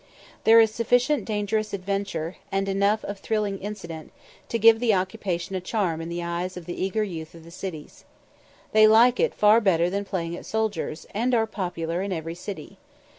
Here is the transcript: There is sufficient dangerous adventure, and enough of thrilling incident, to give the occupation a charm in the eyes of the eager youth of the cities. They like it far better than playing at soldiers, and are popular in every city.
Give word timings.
There 0.45 0.59
is 0.59 0.71
sufficient 0.71 1.25
dangerous 1.25 1.75
adventure, 1.75 2.37
and 2.51 2.67
enough 2.67 3.03
of 3.05 3.19
thrilling 3.19 3.59
incident, 3.59 4.11
to 4.49 4.57
give 4.57 4.79
the 4.79 4.95
occupation 4.95 5.55
a 5.55 5.61
charm 5.61 6.01
in 6.01 6.09
the 6.09 6.23
eyes 6.23 6.57
of 6.57 6.65
the 6.65 6.83
eager 6.83 7.03
youth 7.03 7.35
of 7.35 7.43
the 7.43 7.51
cities. 7.51 8.03
They 8.71 8.87
like 8.87 9.19
it 9.19 9.35
far 9.35 9.61
better 9.61 9.91
than 9.91 10.03
playing 10.03 10.35
at 10.35 10.47
soldiers, 10.47 11.05
and 11.13 11.35
are 11.35 11.45
popular 11.45 12.01
in 12.01 12.11
every 12.11 12.33
city. 12.33 12.79